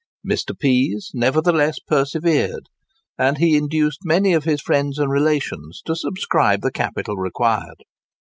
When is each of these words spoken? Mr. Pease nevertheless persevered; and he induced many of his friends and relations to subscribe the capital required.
Mr. 0.27 0.57
Pease 0.57 1.11
nevertheless 1.13 1.77
persevered; 1.77 2.69
and 3.19 3.37
he 3.37 3.55
induced 3.55 3.99
many 4.03 4.33
of 4.33 4.45
his 4.45 4.59
friends 4.59 4.97
and 4.97 5.11
relations 5.11 5.79
to 5.85 5.95
subscribe 5.95 6.61
the 6.61 6.71
capital 6.71 7.17
required. 7.17 7.83